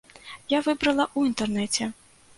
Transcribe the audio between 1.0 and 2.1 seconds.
ў інтэрнэце.